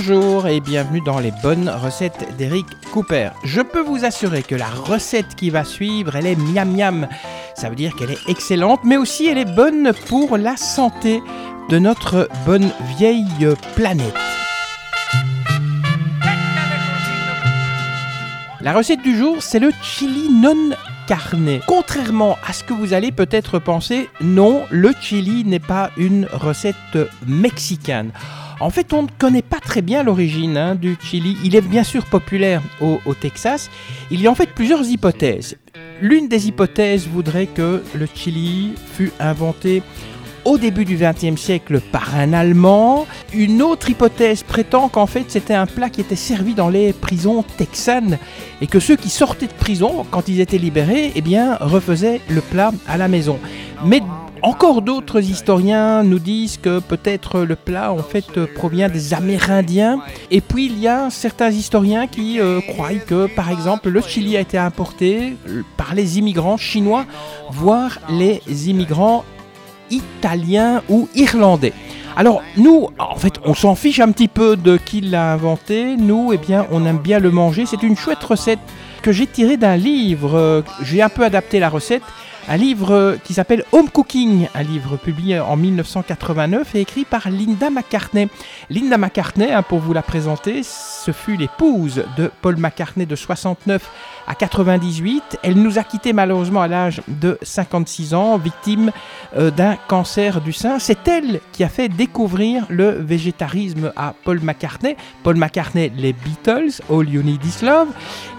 [0.00, 3.30] Bonjour et bienvenue dans les bonnes recettes d'Eric Cooper.
[3.42, 7.08] Je peux vous assurer que la recette qui va suivre, elle est miam miam.
[7.56, 11.20] Ça veut dire qu'elle est excellente, mais aussi elle est bonne pour la santé
[11.68, 14.14] de notre bonne vieille planète.
[18.60, 20.76] La recette du jour, c'est le chili non
[21.08, 21.58] carne.
[21.66, 26.76] Contrairement à ce que vous allez peut-être penser, non, le chili n'est pas une recette
[27.26, 28.12] mexicaine.
[28.60, 31.36] En fait, on ne connaît pas très bien l'origine hein, du chili.
[31.44, 33.70] Il est bien sûr populaire au, Texas.
[34.10, 35.56] Il y a en fait plusieurs hypothèses.
[36.00, 39.82] L'une des hypothèses voudrait que le chili fut inventé
[40.44, 43.06] au début du XXe siècle par un Allemand.
[43.32, 47.44] Une autre hypothèse prétend qu'en fait c'était un plat qui était servi dans les prisons
[47.56, 48.18] texanes
[48.60, 52.40] et que ceux qui sortaient de prison, quand ils étaient libérés, eh bien refaisaient le
[52.40, 53.38] plat à la maison.
[53.84, 54.00] Mais
[54.42, 60.00] encore d'autres historiens nous disent que peut-être le plat en fait provient des Amérindiens.
[60.30, 64.36] Et puis il y a certains historiens qui euh, croient que par exemple le Chili
[64.36, 65.36] a été importé
[65.76, 67.04] par les immigrants chinois,
[67.50, 69.24] voire les immigrants
[69.90, 71.72] italiens ou irlandais.
[72.18, 75.96] Alors nous, en fait, on s'en fiche un petit peu de qui l'a inventé.
[75.96, 77.64] Nous, eh bien, on aime bien le manger.
[77.64, 78.58] C'est une chouette recette
[79.02, 80.64] que j'ai tirée d'un livre.
[80.82, 82.02] J'ai un peu adapté la recette
[82.50, 87.68] un livre qui s'appelle Home Cooking, un livre publié en 1989 et écrit par Linda
[87.68, 88.28] McCartney.
[88.70, 93.90] Linda McCartney, hein, pour vous la présenter, ce fut l'épouse de Paul McCartney de 69
[94.26, 95.40] à 98.
[95.42, 98.92] Elle nous a quittés malheureusement à l'âge de 56 ans, victime
[99.36, 100.78] euh, d'un cancer du sein.
[100.78, 102.07] C'est elle qui a fait découvrir
[102.68, 104.96] le végétarisme à Paul McCartney.
[105.22, 107.88] Paul McCartney, les Beatles, All You Need Is Love.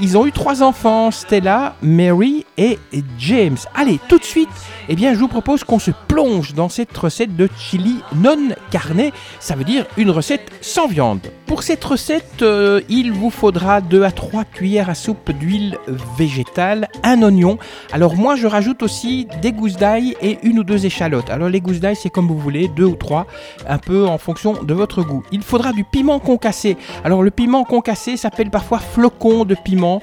[0.00, 2.78] Ils ont eu trois enfants, Stella, Mary et
[3.18, 3.56] James.
[3.74, 4.48] Allez, tout de suite,
[4.88, 9.12] eh bien, je vous propose qu'on se plonge dans cette recette de chili non carné.
[9.40, 11.20] Ça veut dire une recette sans viande.
[11.46, 15.78] Pour cette recette, euh, il vous faudra 2 à 3 cuillères à soupe d'huile
[16.18, 17.58] végétale, un oignon.
[17.92, 21.30] Alors moi, je rajoute aussi des gousses d'ail et une ou deux échalotes.
[21.30, 23.26] Alors les gousses d'ail, c'est comme vous voulez, deux ou trois,
[23.68, 25.22] un peu en fonction de votre goût.
[25.32, 26.76] Il faudra du piment concassé.
[27.04, 30.00] Alors le piment concassé s'appelle parfois flocon de piment.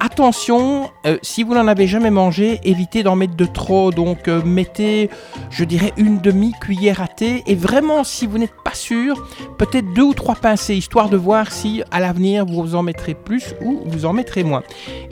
[0.00, 3.90] Attention, euh, si vous n'en avez jamais mangé, évitez d'en mettre de trop.
[3.90, 5.10] Donc euh, mettez,
[5.50, 7.42] je dirais, une demi-cuillère à thé.
[7.46, 9.26] Et vraiment, si vous n'êtes pas sûr,
[9.58, 13.54] peut-être deux ou trois pincées, histoire de voir si à l'avenir vous en mettrez plus
[13.62, 14.62] ou vous en mettrez moins.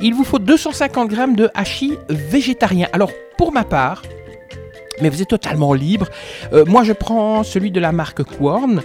[0.00, 2.88] Il vous faut 250 g de hachis végétarien.
[2.92, 4.02] Alors pour ma part,
[5.02, 6.06] mais vous êtes totalement libre.
[6.52, 8.82] Euh, moi, je prends celui de la marque Quorn.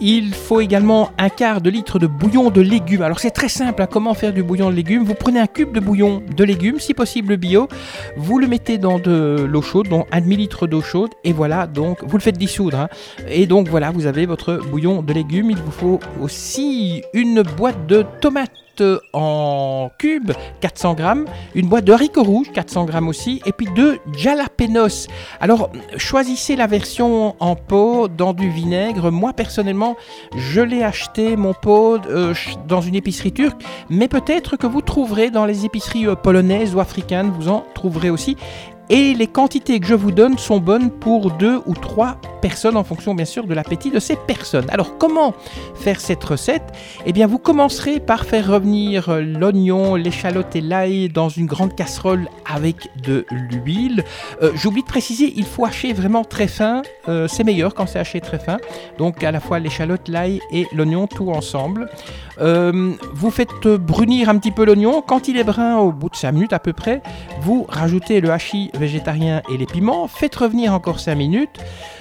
[0.00, 3.02] Il faut également un quart de litre de bouillon de légumes.
[3.02, 5.04] Alors c'est très simple, hein, comment faire du bouillon de légumes?
[5.04, 7.68] Vous prenez un cube de bouillon de légumes, si possible bio,
[8.16, 11.98] vous le mettez dans de l'eau chaude, donc un demi-litre d'eau chaude, et voilà, donc
[12.02, 12.78] vous le faites dissoudre.
[12.80, 12.88] Hein.
[13.28, 15.50] et donc voilà, vous avez votre bouillon de légumes.
[15.50, 18.52] Il vous faut aussi une boîte de tomates
[19.12, 23.98] en cube 400 grammes, une boîte de haricots rouges 400 grammes aussi, et puis deux
[24.16, 25.08] jalapenos.
[25.40, 29.10] Alors choisissez la version en pot dans du vinaigre.
[29.10, 29.96] Moi personnellement,
[30.36, 32.34] je l'ai acheté mon pot euh,
[32.66, 36.80] dans une épicerie turque, mais peut-être que vous trouverez dans les épiceries euh, polonaises ou
[36.80, 38.36] africaines, vous en trouverez aussi.
[38.88, 42.84] Et les quantités que je vous donne sont bonnes pour deux ou trois personnes en
[42.84, 44.66] fonction bien sûr de l'appétit de ces personnes.
[44.70, 45.34] Alors comment
[45.74, 46.72] faire cette recette?
[47.06, 52.28] Eh bien vous commencerez par faire revenir l'oignon, l'échalote et l'ail dans une grande casserole
[52.50, 54.04] avec de l'huile.
[54.42, 56.82] Euh, j'oublie de préciser, il faut hacher vraiment très fin.
[57.08, 58.58] Euh, c'est meilleur quand c'est haché très fin.
[58.98, 61.88] Donc à la fois l'échalote, l'ail et l'oignon tout ensemble.
[62.40, 65.02] Euh, vous faites brunir un petit peu l'oignon.
[65.02, 67.02] Quand il est brun, au bout de 5 minutes à peu près,
[67.42, 70.08] vous rajoutez le hachis végétarien et les piments.
[70.08, 71.60] Faites revenir encore 5 minutes.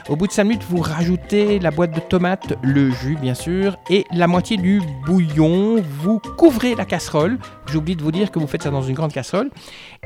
[0.09, 4.05] Au bout 5 minutes, vous rajoutez la boîte de tomates, le jus bien sûr, et
[4.13, 5.81] la moitié du bouillon.
[6.01, 7.39] Vous couvrez la casserole.
[7.65, 9.49] J'oublie de vous dire que vous faites ça dans une grande casserole.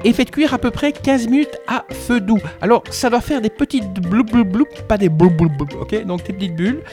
[0.05, 2.39] Et faites cuire à peu près 15 minutes à feu doux.
[2.61, 6.05] Alors, ça doit faire des petites bloup bloup bloup, pas des bloup bloup bloup, ok?
[6.05, 6.83] Donc des petites bulles.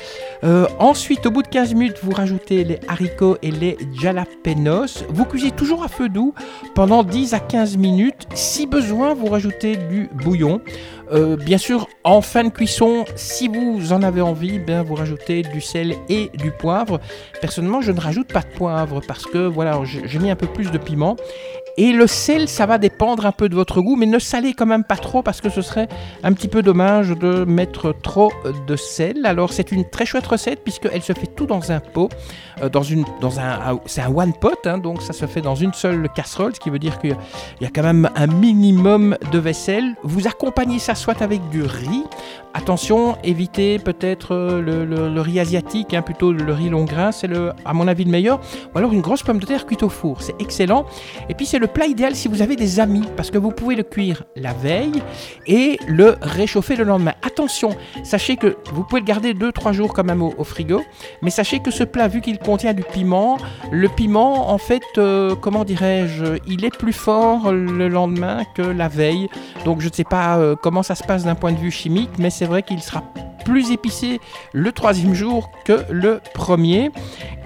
[0.42, 5.04] Euh, ensuite, au bout de 15 minutes, vous rajoutez les haricots et les jalapenos.
[5.08, 6.34] Vous cuisez toujours à feu doux
[6.74, 8.26] pendant 10 à 15 minutes.
[8.34, 10.60] Si besoin, vous rajoutez du bouillon.
[11.12, 15.42] Euh, bien sûr, en fin de cuisson, si vous en avez envie, bien vous rajoutez
[15.42, 17.00] du sel et du poivre.
[17.40, 20.70] Personnellement, je ne rajoute pas de poivre parce que voilà, j'ai mis un peu plus
[20.70, 21.16] de piment.
[21.76, 24.66] Et le sel, ça va dépendre un peu de votre goût, mais ne salez quand
[24.66, 25.88] même pas trop parce que ce serait
[26.22, 28.32] un petit peu dommage de mettre trop
[28.66, 29.24] de sel.
[29.24, 32.10] Alors c'est une très chouette recette puisqu'elle se fait tout dans un pot,
[32.62, 35.54] euh, dans une, dans un, c'est un one pot, hein, donc ça se fait dans
[35.54, 37.16] une seule casserole, ce qui veut dire qu'il
[37.60, 39.94] y a quand même un minimum de vaisselle.
[40.02, 42.04] Vous accompagnez ça soit avec du riz.
[42.52, 47.30] Attention, évitez peut-être euh, le, riz asiatique, hein, plutôt le riz long grain, c'est
[47.64, 48.40] à mon avis le meilleur.
[48.74, 50.84] Ou alors une grosse pomme de terre cuite au four, c'est excellent.
[51.28, 53.76] Et puis c'est le plat idéal si vous avez des amis, parce que vous pouvez
[53.76, 55.00] le cuire la veille
[55.46, 57.14] et le réchauffer le lendemain.
[57.22, 57.70] Attention,
[58.02, 60.82] sachez que vous pouvez le garder 2-3 jours quand même au, frigo,
[61.22, 63.38] mais sachez que ce plat, vu qu'il contient du piment,
[63.70, 68.88] le piment, en fait, euh, comment dirais-je, il est plus fort le lendemain que la
[68.88, 69.28] veille.
[69.64, 72.10] Donc je ne sais pas euh, comment ça se passe d'un point de vue chimique,
[72.18, 73.02] mais c'est vrai qu'il sera
[73.44, 74.20] plus épicé
[74.52, 76.90] le troisième jour que le premier.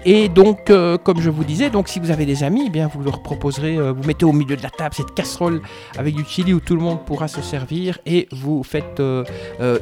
[0.06, 2.90] Et donc, euh, comme je vous disais, donc si vous avez des amis, eh bien
[2.92, 5.62] vous leur proposerez, euh, vous mettez au milieu de la table cette casserole
[5.96, 9.24] avec du chili où tout le monde pourra se servir et vous faites euh,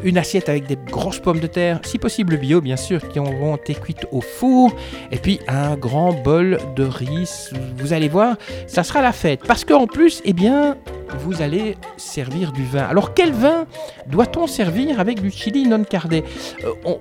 [0.04, 3.56] une assiette avec des grosses pommes de terre, si possible bio bien sûr, qui auront
[3.56, 4.72] été cuites au four,
[5.10, 7.50] et puis un grand bol de riz.
[7.78, 8.36] Vous allez voir,
[8.68, 9.40] ça sera la fête.
[9.44, 10.76] Parce qu'en plus, eh bien,
[11.18, 12.84] vous allez servir du vin.
[12.84, 13.66] Alors quel vin
[14.06, 16.24] doit-on servir avec du chili non cardé?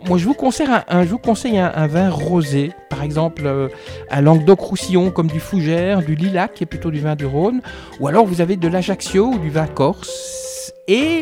[0.08, 3.68] Moi je vous conseille un, vin rosé, par exemple exemple euh,
[4.10, 7.62] un Languedoc-Roussillon comme du Fougère, du Lilac qui est plutôt du vin du Rhône,
[8.00, 10.51] ou alors vous avez de l'Ajaccio ou du vin corse.
[10.92, 11.22] Et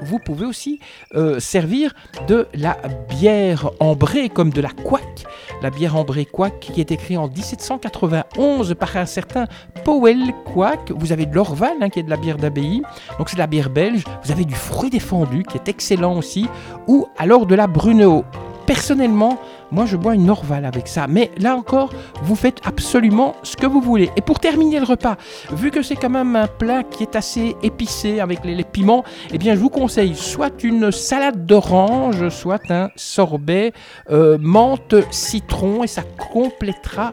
[0.00, 0.80] vous pouvez aussi
[1.14, 1.92] euh, servir
[2.26, 2.78] de la
[3.10, 5.26] bière ambrée comme de la couac.
[5.60, 9.44] La bière ambrée couac qui est écrite en 1791 par un certain
[9.84, 10.90] Powell Couac.
[10.96, 12.80] Vous avez de l'Orval hein, qui est de la bière d'abbaye.
[13.18, 14.04] Donc c'est de la bière belge.
[14.24, 16.48] Vous avez du fruit défendu qui est excellent aussi.
[16.86, 18.24] Ou alors de la Bruneau.
[18.64, 19.38] Personnellement,
[19.72, 21.06] moi, je bois une Orval avec ça.
[21.08, 21.90] Mais là encore,
[22.22, 24.10] vous faites absolument ce que vous voulez.
[24.16, 25.16] Et pour terminer le repas,
[25.52, 29.38] vu que c'est quand même un plat qui est assez épicé avec les, piments, eh
[29.38, 33.72] bien, je vous conseille soit une salade d'orange, soit un sorbet
[34.10, 36.02] euh, menthe citron, et ça
[36.32, 37.12] complétera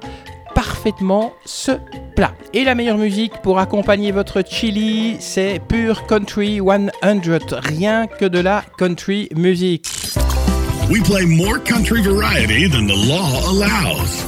[0.53, 1.73] parfaitement ce
[2.15, 2.33] plat.
[2.53, 6.89] Et la meilleure musique pour accompagner votre chili, c'est Pure Country 100,
[7.51, 9.85] rien que de la country music.
[10.89, 14.23] We play more country variety than the law allows.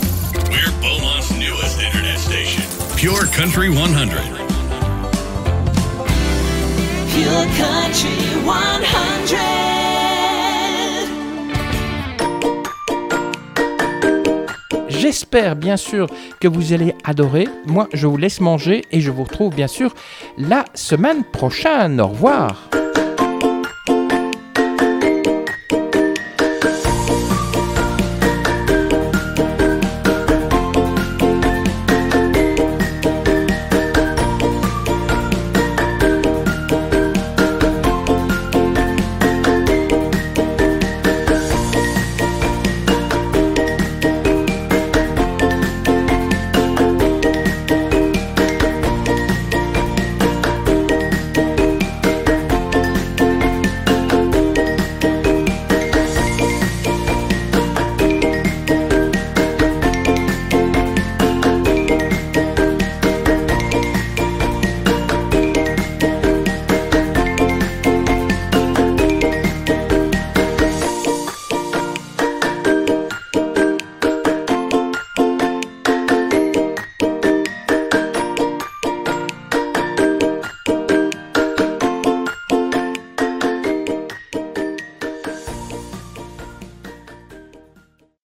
[0.49, 2.63] We're Beaumont's newest internet station,
[2.97, 4.09] Pure Country 100.
[7.13, 8.79] Pure Country 100.
[14.89, 16.07] J'espère bien sûr
[16.41, 17.47] que vous allez adorer.
[17.67, 19.95] Moi, je vous laisse manger et je vous retrouve bien sûr
[20.37, 22.01] la semaine prochaine.
[22.01, 22.69] Au revoir.